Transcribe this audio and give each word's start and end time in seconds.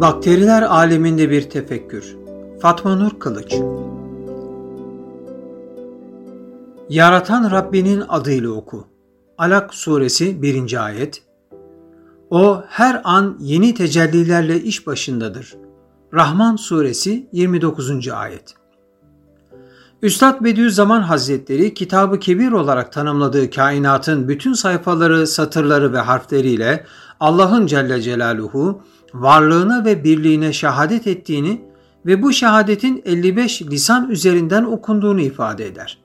Bakteriler 0.00 0.62
aleminde 0.62 1.30
bir 1.30 1.50
tefekkür. 1.50 2.16
Fatma 2.60 2.96
Nur 2.96 3.10
Kılıç 3.18 3.54
Yaratan 6.88 7.50
Rabbinin 7.50 8.02
adıyla 8.08 8.50
oku. 8.50 8.86
Alak 9.38 9.74
suresi 9.74 10.42
1. 10.42 10.84
ayet 10.84 11.22
O 12.30 12.62
her 12.68 13.00
an 13.04 13.36
yeni 13.40 13.74
tecellilerle 13.74 14.60
iş 14.60 14.86
başındadır. 14.86 15.54
Rahman 16.14 16.56
suresi 16.56 17.28
29. 17.32 18.08
ayet 18.08 18.54
Üstad 20.02 20.44
Bediüzzaman 20.44 21.02
Hazretleri 21.02 21.74
kitabı 21.74 22.18
kebir 22.18 22.52
olarak 22.52 22.92
tanımladığı 22.92 23.50
kainatın 23.50 24.28
bütün 24.28 24.52
sayfaları, 24.52 25.26
satırları 25.26 25.92
ve 25.92 25.98
harfleriyle 25.98 26.84
Allah'ın 27.20 27.66
Celle 27.66 28.02
Celaluhu 28.02 28.82
varlığına 29.14 29.84
ve 29.84 30.04
birliğine 30.04 30.52
şehadet 30.52 31.06
ettiğini 31.06 31.62
ve 32.06 32.22
bu 32.22 32.32
şehadetin 32.32 33.02
55 33.04 33.62
lisan 33.62 34.10
üzerinden 34.10 34.64
okunduğunu 34.64 35.20
ifade 35.20 35.66
eder. 35.66 35.98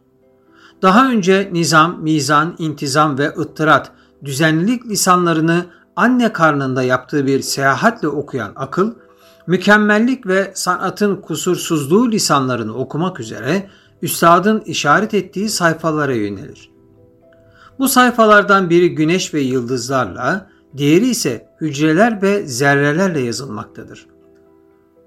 Daha 0.81 1.09
önce 1.09 1.49
nizam, 1.53 2.02
mizan, 2.02 2.55
intizam 2.58 3.17
ve 3.17 3.27
ıttırat, 3.27 3.91
düzenlilik 4.25 4.85
lisanlarını 4.85 5.66
anne 5.95 6.34
karnında 6.34 6.84
yaptığı 6.84 7.27
bir 7.27 7.41
seyahatle 7.41 8.08
okuyan 8.08 8.52
akıl, 8.55 8.94
mükemmellik 9.47 10.27
ve 10.27 10.52
sanatın 10.55 11.16
kusursuzluğu 11.16 12.11
lisanlarını 12.11 12.73
okumak 12.73 13.20
üzere 13.20 13.70
üstadın 14.02 14.59
işaret 14.59 15.13
ettiği 15.13 15.49
sayfalara 15.49 16.13
yönelir. 16.13 16.72
Bu 17.80 17.88
sayfalardan 17.88 18.70
biri 18.70 18.95
güneş 18.95 19.33
ve 19.33 19.41
yıldızlarla, 19.41 20.49
diğeri 20.77 21.09
ise 21.09 21.49
hücreler 21.61 22.21
ve 22.21 22.47
zerrelerle 22.47 23.19
yazılmaktadır. 23.19 24.07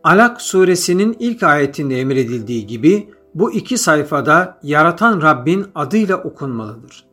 Alak 0.04 0.42
suresinin 0.42 1.16
ilk 1.18 1.42
ayetinde 1.42 2.00
emredildiği 2.00 2.66
gibi 2.66 3.08
bu 3.34 3.52
iki 3.52 3.78
sayfada 3.78 4.58
yaratan 4.62 5.22
Rabbin 5.22 5.66
adıyla 5.74 6.16
okunmalıdır. 6.16 7.04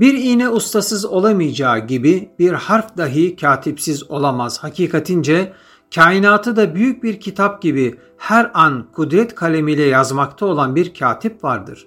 Bir 0.00 0.14
iğne 0.14 0.48
ustasız 0.48 1.04
olamayacağı 1.04 1.78
gibi 1.78 2.30
bir 2.38 2.52
harf 2.52 2.96
dahi 2.96 3.36
katipsiz 3.36 4.10
olamaz. 4.10 4.58
Hakikatince 4.62 5.52
kainatı 5.94 6.56
da 6.56 6.74
büyük 6.74 7.02
bir 7.02 7.20
kitap 7.20 7.62
gibi 7.62 7.98
her 8.16 8.50
an 8.54 8.86
kudret 8.92 9.34
kalemiyle 9.34 9.82
yazmakta 9.82 10.46
olan 10.46 10.76
bir 10.76 10.94
katip 10.94 11.44
vardır. 11.44 11.86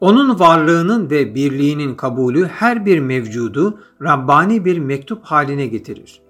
Onun 0.00 0.38
varlığının 0.38 1.10
ve 1.10 1.34
birliğinin 1.34 1.94
kabulü 1.94 2.46
her 2.46 2.86
bir 2.86 2.98
mevcudu 2.98 3.78
Rabbani 4.02 4.64
bir 4.64 4.78
mektup 4.78 5.24
haline 5.24 5.66
getirir. 5.66 6.20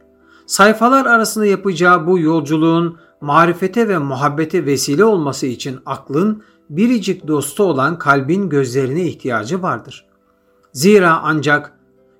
Sayfalar 0.47 1.06
arasında 1.06 1.47
yapacağı 1.47 2.06
bu 2.06 2.19
yolculuğun 2.19 2.98
marifete 3.20 3.89
ve 3.89 3.98
muhabbete 3.98 4.66
vesile 4.66 5.05
olması 5.05 5.46
için 5.46 5.78
aklın 5.86 6.42
biricik 6.70 7.28
dostu 7.28 7.62
olan 7.62 7.98
kalbin 7.98 8.48
gözlerine 8.48 9.02
ihtiyacı 9.02 9.62
vardır. 9.62 10.05
Zira 10.72 11.20
ancak 11.22 11.72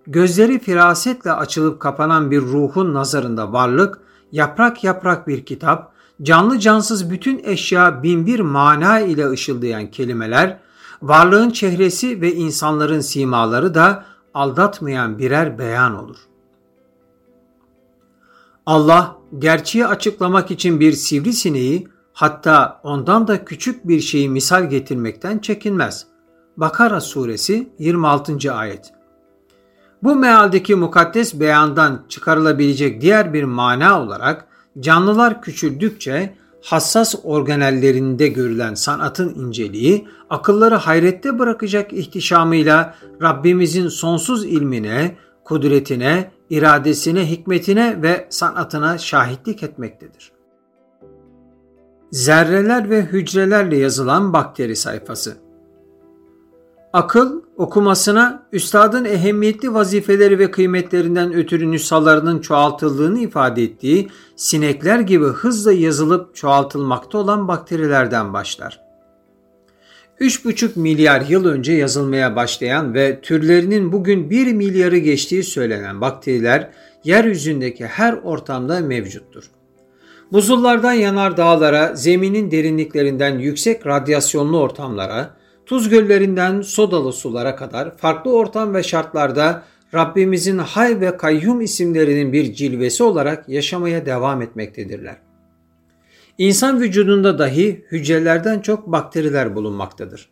gözleri 0.07 0.59
firasetle 0.59 1.33
açılıp 1.33 1.81
kapanan 1.81 2.31
bir 2.31 2.41
ruhun 2.41 2.95
nazarında 2.95 3.53
varlık, 3.53 4.01
yaprak 4.33 4.85
yaprak 4.85 5.29
bir 5.29 5.45
kitap, 5.45 5.93
canlı 6.23 6.59
cansız 6.59 7.11
bütün 7.11 7.41
eşya 7.45 8.03
binbir 8.03 8.41
mana 8.41 9.01
ile 9.01 9.31
ışıldayan 9.31 9.91
kelimeler, 9.91 10.59
varlığın 11.03 11.51
çehresi 11.51 12.21
ve 12.21 12.35
insanların 12.35 13.01
simaları 13.01 13.75
da 13.75 14.05
aldatmayan 14.35 15.19
birer 15.19 15.59
beyan 15.59 16.05
olur. 16.05 16.17
Allah 18.67 19.17
gerçeği 19.39 19.87
açıklamak 19.87 20.51
için 20.51 20.81
bir 20.81 20.93
sivrisineği 20.93 21.89
hatta 22.13 22.81
ondan 22.83 23.29
da 23.29 23.45
küçük 23.45 23.89
bir 23.89 24.01
şeyi 24.01 24.29
misal 24.29 24.71
getirmekten 24.71 25.39
çekinmez. 25.39 26.07
Bakara 26.57 27.01
suresi 27.01 27.69
26. 27.79 28.53
ayet. 28.53 28.93
Bu 30.03 30.17
mealdeki 30.17 30.75
mukaddes 30.75 31.41
beyandan 31.41 32.05
çıkarılabilecek 32.09 33.01
diğer 33.01 33.33
bir 33.33 33.45
mana 33.45 34.03
olarak 34.03 34.47
canlılar 34.81 35.43
küçüldükçe 35.43 36.35
hassas 36.63 37.15
organellerinde 37.25 38.29
görülen 38.29 38.75
sanatın 38.75 39.35
inceliği 39.35 40.09
akılları 40.31 40.75
hayrette 40.75 41.39
bırakacak 41.39 41.93
ihtişamıyla 41.93 42.95
Rabbimizin 43.23 43.89
sonsuz 43.89 44.45
ilmine, 44.45 45.17
kudretine, 45.45 46.31
iradesine, 46.51 47.31
hikmetine 47.31 48.03
ve 48.03 48.27
sanatına 48.31 48.99
şahitlik 48.99 49.63
etmektedir. 49.63 50.33
Zerreler 52.13 52.91
ve 52.91 53.03
hücrelerle 53.03 53.77
yazılan 53.77 54.33
bakteri 54.33 54.77
sayfası 54.77 55.48
Akıl 56.99 57.43
okumasına 57.57 58.43
üstadın 58.53 59.05
ehemmiyetli 59.05 59.75
vazifeleri 59.75 60.39
ve 60.39 60.51
kıymetlerinden 60.51 61.33
ötürü 61.33 61.71
nüshalarının 61.71 62.41
çoğaltıldığını 62.41 63.19
ifade 63.19 63.63
ettiği 63.63 64.09
sinekler 64.37 65.01
gibi 65.01 65.25
hızla 65.25 65.73
yazılıp 65.73 66.35
çoğaltılmakta 66.35 67.19
olan 67.19 67.49
bakterilerden 67.49 68.33
başlar. 68.33 68.81
3,5 70.21 70.79
milyar 70.79 71.21
yıl 71.21 71.45
önce 71.45 71.73
yazılmaya 71.73 72.37
başlayan 72.37 72.95
ve 72.95 73.21
türlerinin 73.21 73.93
bugün 73.93 74.31
1 74.31 74.53
milyarı 74.53 74.99
geçtiği 74.99 75.43
söylenen 75.43 76.01
bakteriler 76.01 76.71
yeryüzündeki 77.05 77.87
her 77.87 78.13
ortamda 78.13 78.81
mevcuttur. 78.81 79.51
Buzullardan 80.33 80.93
yanar 80.93 81.37
dağlara, 81.37 81.97
zeminin 81.97 82.51
derinliklerinden 82.51 83.39
yüksek 83.39 83.87
radyasyonlu 83.87 84.61
ortamlara, 84.61 85.38
tuz 85.69 85.89
göllerinden 85.89 86.61
sodalı 86.61 87.13
sulara 87.13 87.57
kadar 87.57 87.97
farklı 87.97 88.33
ortam 88.33 88.75
ve 88.75 88.83
şartlarda 88.83 89.63
Rabbimizin 89.95 90.59
Hay 90.59 91.01
ve 91.01 91.17
Kayyum 91.17 91.61
isimlerinin 91.61 92.33
bir 92.33 92.53
cilvesi 92.53 93.03
olarak 93.03 93.49
yaşamaya 93.49 94.07
devam 94.07 94.43
etmektedirler. 94.43 95.17
İnsan 96.39 96.81
vücudunda 96.81 97.39
dahi 97.39 97.85
hücrelerden 97.93 98.61
çok 98.61 98.93
bakteriler 98.93 99.55
bulunmaktadır. 99.55 100.29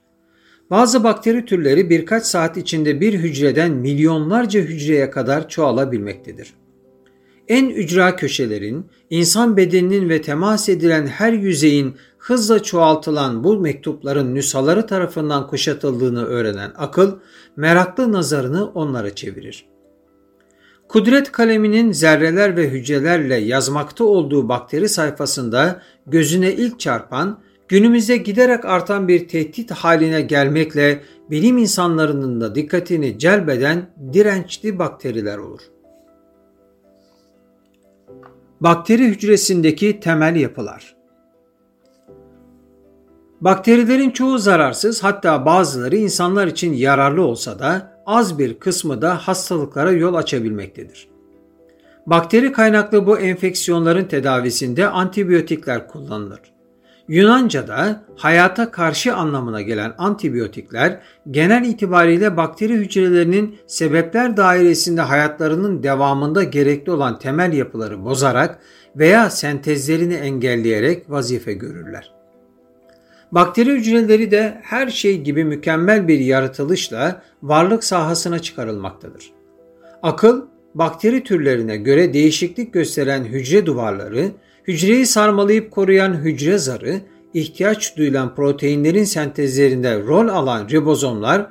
Bazı 0.70 1.04
bakteri 1.04 1.44
türleri 1.44 1.91
birkaç 1.91 2.24
saat 2.24 2.56
içinde 2.56 3.00
bir 3.00 3.14
hücreden 3.14 3.72
milyonlarca 3.72 4.60
hücreye 4.60 5.10
kadar 5.10 5.48
çoğalabilmektedir. 5.48 6.54
En 7.48 7.68
ücra 7.68 8.16
köşelerin, 8.16 8.86
insan 9.10 9.56
bedeninin 9.56 10.08
ve 10.08 10.22
temas 10.22 10.68
edilen 10.68 11.06
her 11.06 11.32
yüzeyin 11.32 11.97
hızla 12.26 12.62
çoğaltılan 12.62 13.44
bu 13.44 13.60
mektupların 13.60 14.34
nüshaları 14.34 14.87
tarafından 14.87 15.47
kuşatıldığını 15.47 16.25
öğrenen 16.25 16.72
akıl, 16.76 17.19
meraklı 17.56 18.12
nazarını 18.12 18.66
onlara 18.70 19.14
çevirir. 19.14 19.66
Kudret 20.88 21.32
kaleminin 21.32 21.92
zerreler 21.92 22.56
ve 22.56 22.69
hücrelerle 22.69 23.34
yazmakta 23.34 24.04
olduğu 24.04 24.48
bakteri 24.48 24.88
sayfasında 24.88 25.82
gözüne 26.06 26.53
ilk 26.53 26.81
çarpan, 26.81 27.41
günümüzde 27.69 28.16
giderek 28.16 28.65
artan 28.65 29.09
bir 29.09 29.28
tehdit 29.28 29.70
haline 29.70 30.20
gelmekle 30.20 31.03
bilim 31.31 31.59
insanlarının 31.59 32.41
da 32.41 32.54
dikkatini 32.54 33.19
celbeden 33.19 33.91
dirençli 34.12 34.78
bakteriler 34.78 35.38
olur. 35.38 35.60
Bakteri 38.60 39.04
hücresindeki 39.04 40.00
temel 40.00 40.36
yapılar 40.36 40.96
Bakterilerin 43.41 44.10
çoğu 44.10 44.38
zararsız 44.38 45.04
hatta 45.04 45.47
bazıları 45.47 45.97
insanlar 45.97 46.47
için 46.47 46.72
yararlı 46.72 47.22
olsa 47.22 47.58
da 47.58 47.92
az 48.06 48.38
bir 48.38 48.54
kısmı 48.54 49.02
da 49.02 49.16
hastalıklara 49.16 49.92
yol 49.92 50.14
açabilmektedir. 50.14 51.09
Bakteri 52.06 52.53
kaynaklı 52.53 53.06
bu 53.06 53.18
enfeksiyonların 53.18 54.04
tedavisinde 54.04 54.88
antibiyotikler 54.88 55.88
kullanılır. 55.88 56.41
Yunanca'da 57.09 58.04
hayata 58.16 58.71
karşı 58.71 59.15
anlamına 59.15 59.62
gelen 59.62 59.94
antibiyotikler 59.98 61.00
genel 61.30 61.65
itibariyle 61.65 62.36
bakteri 62.36 62.74
hücrelerinin 62.74 63.59
sebepler 63.66 64.36
dairesinde 64.36 65.00
hayatlarının 65.00 65.82
devamında 65.82 66.44
gerekli 66.44 66.92
olan 66.92 67.18
temel 67.18 67.53
yapıları 67.53 68.04
bozarak 68.04 68.59
veya 68.97 69.30
sentezlerini 69.30 70.15
engelleyerek 70.15 71.10
vazife 71.10 71.53
görürler. 71.53 72.16
Bakteri 73.33 73.73
hücreleri 73.73 74.31
de 74.31 74.61
her 74.63 74.89
şey 74.89 75.23
gibi 75.23 75.45
mükemmel 75.45 76.09
bir 76.09 76.19
yaratılışla 76.19 77.23
varlık 77.43 77.84
sahasına 77.84 78.39
çıkarılmaktadır. 78.39 79.31
Akıl, 80.03 80.43
bakteri 80.75 81.23
türlerine 81.25 81.77
göre 81.77 82.15
değişiklik 82.15 82.73
gösteren 82.73 83.25
hücre 83.25 83.67
duvarları, 83.67 84.31
hücreyi 84.69 85.07
sarmalayıp 85.07 85.71
koruyan 85.71 86.15
hücre 86.15 86.59
zarı, 86.59 87.01
ihtiyaç 87.34 87.97
duyulan 87.97 88.34
proteinlerin 88.34 89.05
sentezlerinde 89.05 89.99
rol 89.99 90.28
alan 90.28 90.69
ribozomlar, 90.69 91.47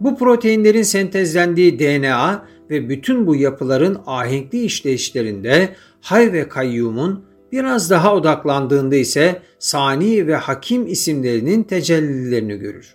bu 0.00 0.18
proteinlerin 0.18 0.82
sentezlendiği 0.82 1.78
DNA 1.78 2.46
ve 2.70 2.88
bütün 2.88 3.26
bu 3.26 3.36
yapıların 3.36 4.00
ahenkli 4.06 4.62
işleyişlerinde 4.62 5.68
hay 6.00 6.32
ve 6.32 6.48
kayyumun 6.48 7.24
biraz 7.52 7.90
daha 7.90 8.14
odaklandığında 8.14 8.96
ise 8.96 9.42
sani 9.58 10.26
ve 10.26 10.36
hakim 10.36 10.86
isimlerinin 10.86 11.62
tecellilerini 11.62 12.56
görür. 12.56 12.94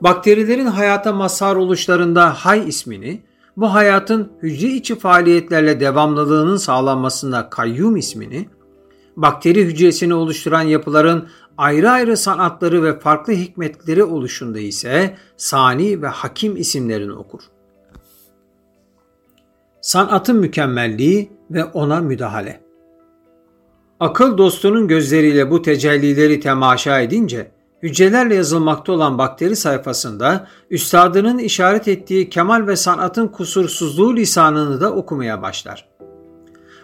Bakterilerin 0.00 0.66
hayata 0.66 1.12
mazhar 1.12 1.56
oluşlarında 1.56 2.34
hay 2.34 2.68
ismini, 2.68 3.22
bu 3.56 3.74
hayatın 3.74 4.32
hücre 4.42 4.68
içi 4.68 4.98
faaliyetlerle 4.98 5.80
devamlılığının 5.80 6.56
sağlanmasında 6.56 7.50
kayyum 7.50 7.96
ismini, 7.96 8.48
bakteri 9.16 9.64
hücresini 9.64 10.14
oluşturan 10.14 10.62
yapıların 10.62 11.28
ayrı 11.58 11.90
ayrı 11.90 12.16
sanatları 12.16 12.82
ve 12.82 12.98
farklı 12.98 13.32
hikmetleri 13.32 14.04
oluşunda 14.04 14.58
ise 14.58 15.16
sani 15.36 16.02
ve 16.02 16.06
hakim 16.06 16.56
isimlerini 16.56 17.12
okur. 17.12 17.40
Sanatın 19.80 20.36
mükemmelliği 20.36 21.32
ve 21.50 21.64
ona 21.64 22.00
müdahale. 22.00 22.67
Akıl 24.00 24.38
dostunun 24.38 24.88
gözleriyle 24.88 25.50
bu 25.50 25.62
tecellileri 25.62 26.40
temaşa 26.40 27.00
edince 27.00 27.50
hücrelerle 27.82 28.34
yazılmakta 28.34 28.92
olan 28.92 29.18
bakteri 29.18 29.56
sayfasında 29.56 30.48
üstadının 30.70 31.38
işaret 31.38 31.88
ettiği 31.88 32.30
kemal 32.30 32.66
ve 32.66 32.76
sanatın 32.76 33.28
kusursuzluğu 33.28 34.16
lisanını 34.16 34.80
da 34.80 34.92
okumaya 34.92 35.42
başlar. 35.42 35.88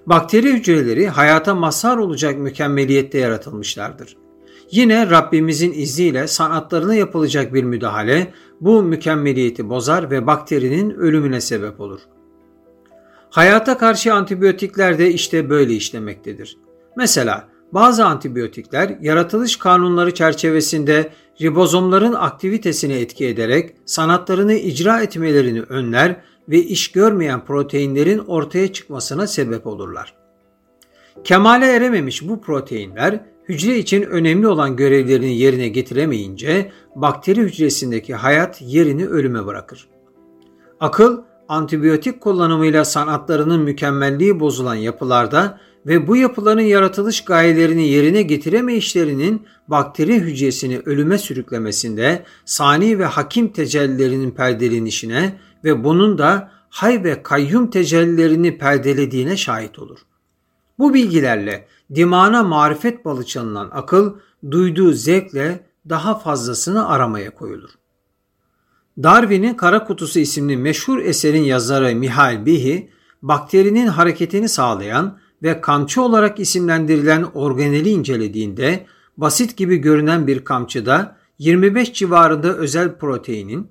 Bakteri 0.07 0.53
hücreleri 0.53 1.09
hayata 1.09 1.55
mazhar 1.55 1.97
olacak 1.97 2.39
mükemmeliyette 2.39 3.19
yaratılmışlardır. 3.19 4.17
Yine 4.71 5.11
Rabbimizin 5.11 5.73
izniyle 5.73 6.27
sanatlarına 6.27 6.95
yapılacak 6.95 7.55
bir 7.55 7.65
müdahale 7.65 8.33
bu 8.61 8.83
mükemmeliyeti 8.83 9.69
bozar 9.69 10.11
ve 10.11 10.27
bakterinin 10.27 10.91
ölümüne 10.91 11.41
sebep 11.41 11.81
olur. 11.81 12.01
Hayata 13.31 13.79
karşı 13.79 14.15
antibiyotikler 14.15 14.99
de 14.99 15.11
işte 15.11 15.51
böyle 15.51 15.75
işlemektedir. 15.75 16.57
Mesela 16.97 17.49
bazı 17.73 18.05
antibiyotikler 18.05 18.99
yaratılış 19.01 19.57
kanunları 19.57 20.15
çerçevesinde 20.15 21.13
ribozomların 21.41 22.13
aktivitesini 22.13 22.93
etki 22.93 23.27
ederek 23.27 23.75
sanatlarını 23.85 24.55
icra 24.55 25.03
etmelerini 25.03 25.63
önler 25.63 26.17
ve 26.49 26.59
iş 26.59 26.93
görmeyen 26.93 27.45
proteinlerin 27.45 28.19
ortaya 28.19 28.73
çıkmasına 28.73 29.27
sebep 29.27 29.67
olurlar. 29.67 30.15
Kemale 31.25 31.67
erememiş 31.67 32.29
bu 32.29 32.41
proteinler 32.41 33.21
hücre 33.49 33.79
için 33.79 34.03
önemli 34.03 34.49
olan 34.49 34.77
görevlerini 34.77 35.39
yerine 35.39 35.69
getiremeyince 35.69 36.73
bakteri 36.95 37.41
hücresindeki 37.41 38.15
hayat 38.15 38.63
yerini 38.63 39.07
ölüme 39.07 39.47
bırakır. 39.47 39.89
Akıl, 40.81 41.23
antibiyotik 41.49 42.21
kullanımıyla 42.21 42.85
sanatlarının 42.85 43.61
mükemmelliği 43.61 44.41
bozulan 44.41 44.75
yapılarda 44.75 45.61
ve 45.87 46.07
bu 46.07 46.17
yapıların 46.17 46.61
yaratılış 46.61 47.25
gayelerini 47.25 47.89
yerine 47.89 48.23
getiremeyişlerinin 48.23 49.47
bakteri 49.69 50.21
hücresini 50.21 50.79
ölüme 50.79 51.19
sürüklemesinde 51.19 52.25
sani 52.45 52.99
ve 52.99 53.05
hakim 53.05 53.49
tecellilerinin 53.49 54.31
perdelenişine 54.31 55.39
ve 55.65 55.85
bunun 55.85 56.19
da 56.19 56.51
hay 56.71 57.05
ve 57.05 57.23
kayyum 57.23 57.71
tecellilerini 57.71 58.59
perdelediğine 58.59 59.37
şahit 59.37 59.79
olur. 59.79 59.99
Bu 60.79 60.95
bilgilerle 60.95 61.67
dimağına 61.95 62.43
marifet 62.43 63.05
balı 63.05 63.27
çalınan 63.27 63.69
akıl 63.73 64.15
duyduğu 64.51 64.93
zevkle 64.93 65.67
daha 65.89 66.19
fazlasını 66.19 66.89
aramaya 66.89 67.31
koyulur. 67.31 67.71
Darwin'in 69.03 69.55
Kara 69.55 69.85
Kutusu 69.85 70.19
isimli 70.19 70.57
meşhur 70.57 70.99
eserin 70.99 71.43
yazarı 71.43 71.95
Mihail 71.95 72.47
Bihi, 72.47 72.91
bakterinin 73.23 73.87
hareketini 73.87 74.49
sağlayan 74.49 75.19
ve 75.43 75.61
kamçı 75.61 76.03
olarak 76.03 76.41
isimlendirilen 76.41 77.23
organeli 77.35 77.91
incelediğinde 77.91 78.87
basit 79.17 79.57
gibi 79.57 79.77
görünen 79.77 80.27
bir 80.27 80.45
kamçıda 80.45 81.17
25 81.39 81.93
civarında 81.93 82.57
özel 82.57 82.99
proteinin, 82.99 83.71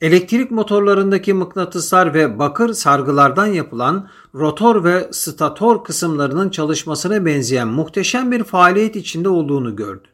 elektrik 0.00 0.50
motorlarındaki 0.50 1.34
mıknatıslar 1.34 2.14
ve 2.14 2.38
bakır 2.38 2.72
sargılardan 2.72 3.46
yapılan 3.46 4.08
rotor 4.34 4.84
ve 4.84 5.08
stator 5.10 5.84
kısımlarının 5.84 6.50
çalışmasına 6.50 7.26
benzeyen 7.26 7.68
muhteşem 7.68 8.32
bir 8.32 8.44
faaliyet 8.44 8.96
içinde 8.96 9.28
olduğunu 9.28 9.76
gördü. 9.76 10.08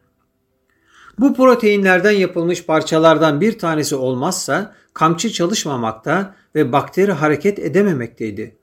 Bu 1.19 1.35
proteinlerden 1.35 2.11
yapılmış 2.11 2.67
parçalardan 2.67 3.41
bir 3.41 3.59
tanesi 3.59 3.97
olmazsa 3.97 4.75
kamçı 4.95 5.33
çalışmamakta 5.33 6.35
ve 6.55 6.73
bakteri 6.73 7.13
hareket 7.13 7.59
edememekteydi. 7.59 8.57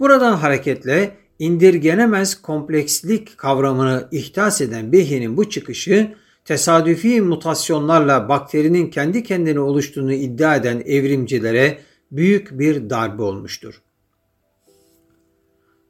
Buradan 0.00 0.32
hareketle 0.32 1.16
indirgenemez 1.38 2.42
komplekslik 2.42 3.38
kavramını 3.38 4.08
ihtas 4.12 4.60
eden 4.60 4.92
Behi'nin 4.92 5.36
bu 5.36 5.50
çıkışı 5.50 6.14
tesadüfi 6.44 7.20
mutasyonlarla 7.20 8.28
bakterinin 8.28 8.90
kendi 8.90 9.22
kendine 9.22 9.60
oluştuğunu 9.60 10.12
iddia 10.12 10.56
eden 10.56 10.82
evrimcilere 10.86 11.78
büyük 12.12 12.58
bir 12.58 12.90
darbe 12.90 13.22
olmuştur. 13.22 13.82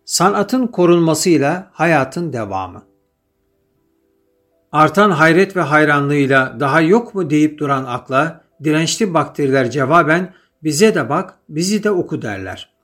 Sanatın 0.04 0.66
korunmasıyla 0.66 1.70
hayatın 1.72 2.32
devamı. 2.32 2.82
Artan 4.72 5.10
hayret 5.10 5.56
ve 5.56 5.60
hayranlığıyla 5.60 6.56
daha 6.60 6.80
yok 6.80 7.14
mu 7.14 7.30
deyip 7.30 7.58
duran 7.58 7.84
akla 7.84 8.44
dirençli 8.64 9.14
bakteriler 9.14 9.70
cevaben 9.70 10.34
bize 10.62 10.94
de 10.94 11.08
bak, 11.08 11.34
bizi 11.48 11.84
de 11.84 11.90
oku 11.90 12.22
derler. 12.22 12.77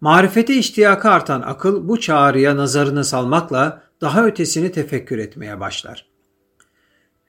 Marifete 0.00 0.54
iştiyakı 0.54 1.10
artan 1.10 1.42
akıl 1.42 1.88
bu 1.88 2.00
çağrıya 2.00 2.56
nazarını 2.56 3.04
salmakla 3.04 3.82
daha 4.00 4.26
ötesini 4.26 4.72
tefekkür 4.72 5.18
etmeye 5.18 5.60
başlar. 5.60 6.06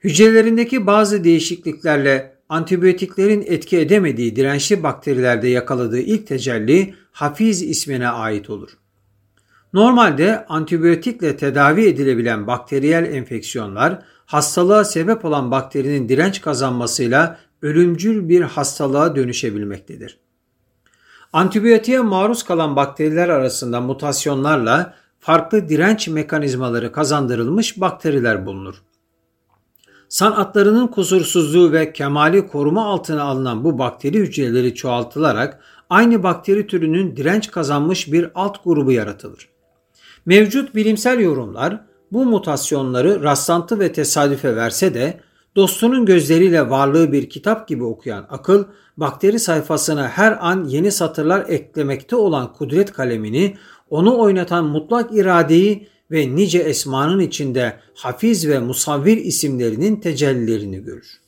Hücrelerindeki 0.04 0.86
bazı 0.86 1.24
değişikliklerle 1.24 2.38
antibiyotiklerin 2.48 3.44
etki 3.46 3.78
edemediği 3.78 4.36
dirençli 4.36 4.82
bakterilerde 4.82 5.48
yakaladığı 5.48 6.00
ilk 6.00 6.26
tecelli 6.26 6.94
Hafiz 7.12 7.62
ismine 7.62 8.08
ait 8.08 8.50
olur. 8.50 8.70
Normalde 9.72 10.46
antibiyotikle 10.46 11.36
tedavi 11.36 11.84
edilebilen 11.86 12.46
bakteriyel 12.46 13.04
enfeksiyonlar 13.04 14.02
hastalığa 14.26 14.84
sebep 14.84 15.24
olan 15.24 15.50
bakterinin 15.50 16.08
direnç 16.08 16.40
kazanmasıyla 16.40 17.38
ölümcül 17.62 18.28
bir 18.28 18.40
hastalığa 18.40 19.16
dönüşebilmektedir. 19.16 20.18
Antibiyotiğe 21.32 22.00
maruz 22.00 22.42
kalan 22.42 22.76
bakteriler 22.76 23.28
arasında 23.28 23.80
mutasyonlarla 23.80 24.94
farklı 25.20 25.68
direnç 25.68 26.08
mekanizmaları 26.08 26.92
kazandırılmış 26.92 27.80
bakteriler 27.80 28.46
bulunur. 28.46 28.82
Sanatlarının 30.08 30.86
kusursuzluğu 30.86 31.72
ve 31.72 31.92
kemali 31.92 32.46
koruma 32.46 32.86
altına 32.86 33.22
alınan 33.22 33.64
bu 33.64 33.78
bakteri 33.78 34.18
hücreleri 34.18 34.74
çoğaltılarak 34.74 35.60
aynı 35.90 36.22
bakteri 36.22 36.66
türünün 36.66 37.16
direnç 37.16 37.50
kazanmış 37.50 38.12
bir 38.12 38.30
alt 38.34 38.64
grubu 38.64 38.92
yaratılır. 38.92 39.48
Mevcut 40.26 40.74
bilimsel 40.74 41.20
yorumlar 41.20 41.80
bu 42.12 42.24
mutasyonları 42.24 43.22
rastlantı 43.22 43.80
ve 43.80 43.92
tesadüfe 43.92 44.56
verse 44.56 44.94
de 44.94 45.20
dostunun 45.56 46.06
gözleriyle 46.06 46.70
varlığı 46.70 47.12
bir 47.12 47.30
kitap 47.30 47.68
gibi 47.68 47.84
okuyan 47.84 48.26
akıl 48.30 48.64
bakteri 48.96 49.38
sayfasına 49.38 50.08
her 50.08 50.38
an 50.40 50.64
yeni 50.64 50.92
satırlar 50.92 51.44
eklemekte 51.48 52.16
olan 52.16 52.52
kudret 52.52 52.92
kalemini, 52.92 53.56
onu 53.90 54.18
oynatan 54.18 54.64
mutlak 54.64 55.12
iradeyi 55.12 55.88
ve 56.10 56.36
nice 56.36 56.58
esmanın 56.58 57.20
içinde 57.20 57.80
hafiz 57.94 58.48
ve 58.48 58.58
musavvir 58.58 59.16
isimlerinin 59.16 59.96
tecellilerini 59.96 60.84
görür. 60.84 61.20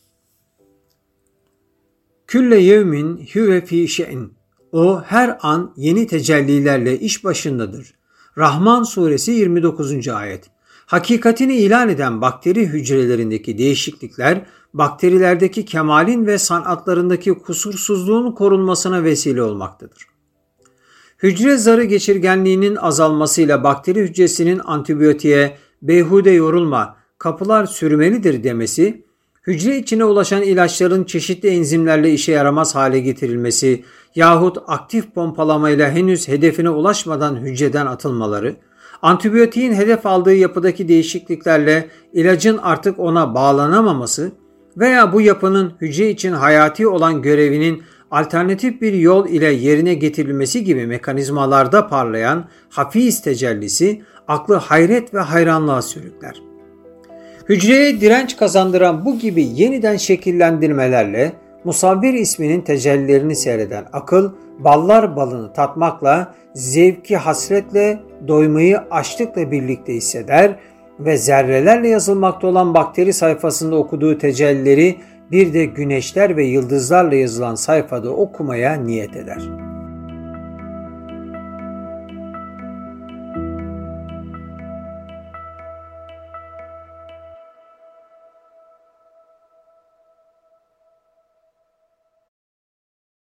Külle 2.27 2.57
yevmin 2.57 3.17
hüve 3.35 3.65
fi 3.65 3.89
şe'n. 3.89 4.31
O 4.73 5.03
her 5.03 5.39
an 5.43 5.75
yeni 5.77 6.07
tecellilerle 6.07 6.99
iş 6.99 7.25
başındadır. 7.25 7.95
Rahman 8.39 8.83
suresi 8.83 9.33
29. 9.33 10.09
ayet. 10.09 10.50
Hakikatini 10.91 11.57
ilan 11.57 11.89
eden 11.89 12.21
bakteri 12.21 12.67
hücrelerindeki 12.67 13.59
değişiklikler 13.59 14.43
bakterilerdeki 14.75 15.65
kemalin 15.65 16.27
ve 16.27 16.39
sanatlarındaki 16.39 17.35
kusursuzluğun 17.35 18.33
korunmasına 18.33 19.05
vesile 19.05 19.43
olmaktadır. 19.43 20.07
Hücre 21.23 21.57
zarı 21.57 21.85
geçirgenliğinin 21.85 22.77
azalmasıyla 22.77 23.65
bakteri 23.65 24.01
hücresinin 24.01 24.61
antibiyotiğe 24.65 25.57
beyhude 25.83 26.31
yorulma, 26.31 26.97
kapılar 27.19 27.67
sürmelidir 27.67 28.45
demesi, 28.45 29.05
hücre 29.47 29.79
içine 29.79 30.05
ulaşan 30.05 30.43
ilaçların 30.43 31.05
çeşitli 31.05 31.49
enzimlerle 31.49 32.13
işe 32.13 32.33
yaramaz 32.33 32.75
hale 32.75 33.01
getirilmesi 33.01 33.85
yahut 34.15 34.59
aktif 34.67 35.15
pompalamayla 35.15 35.91
henüz 35.91 36.29
hedefine 36.29 36.71
ulaşmadan 36.71 37.37
hücreden 37.37 37.87
atılmaları, 37.87 38.57
antibiyotiğin 39.02 39.73
hedef 39.73 40.07
aldığı 40.07 40.35
yapıdaki 40.35 40.88
değişikliklerle 40.88 41.88
ilacın 42.12 42.59
artık 42.59 42.99
ona 42.99 43.35
bağlanamaması 43.35 44.33
veya 44.76 45.12
bu 45.12 45.21
yapının 45.21 45.73
hücre 45.80 46.11
için 46.11 46.33
hayati 46.33 46.88
olan 46.88 47.23
görevinin 47.23 47.83
alternatif 48.11 48.80
bir 48.80 48.92
yol 48.92 49.28
ile 49.28 49.52
yerine 49.52 49.95
getirilmesi 49.95 50.64
gibi 50.64 50.87
mekanizmalarda 50.87 51.88
parlayan 51.88 52.49
hafiz 52.69 53.23
tecellisi 53.23 54.02
aklı 54.28 54.54
hayret 54.54 55.14
ve 55.14 55.21
hayranlığa 55.21 55.83
sürükler. 55.83 56.42
Hücreye 57.49 58.00
direnç 58.00 58.37
kazandıran 58.37 59.04
bu 59.04 59.19
gibi 59.19 59.42
yeniden 59.42 59.97
şekillendirmelerle 59.97 61.33
Musavvir 61.64 62.14
isminin 62.14 62.61
tecellilerini 62.61 63.37
seyreden 63.37 63.85
akıl, 63.93 64.31
ballar 64.59 65.17
balını 65.17 65.52
tatmakla, 65.52 66.35
zevki 66.55 67.17
hasretle, 67.17 68.00
doymayı 68.29 68.79
açlıkla 68.79 69.50
birlikte 69.50 69.95
hisseder 69.95 70.57
ve 71.00 71.17
zerrelerle 71.17 71.88
yazılmakta 71.88 72.47
olan 72.47 72.75
bakteri 72.75 73.12
sayfasında 73.12 73.76
okuduğu 73.76 74.19
tecellileri 74.19 74.97
bir 75.31 75.55
de 75.55 75.64
güneşler 75.64 76.37
ve 76.37 76.45
yıldızlarla 76.45 77.14
yazılan 77.14 77.55
sayfada 77.55 78.11
okumaya 78.11 78.75
niyet 78.75 79.17
eder.'' 79.17 79.70